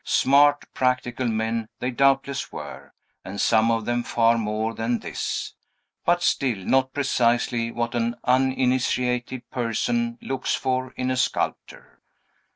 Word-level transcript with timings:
Smart, 0.03 0.65
practical 0.73 1.27
men 1.27 1.69
they 1.77 1.91
doubtless 1.91 2.51
were, 2.51 2.91
and 3.23 3.39
some 3.39 3.69
of 3.69 3.85
them 3.85 4.01
far 4.01 4.35
more 4.35 4.73
than 4.73 4.97
this, 4.97 5.53
but 6.05 6.23
still 6.23 6.57
not 6.65 6.91
precisely 6.91 7.71
what 7.71 7.93
an 7.93 8.15
uninitiated 8.23 9.47
person 9.51 10.17
looks 10.19 10.55
for 10.55 10.91
in 10.93 11.11
a 11.11 11.17
sculptor. 11.17 12.01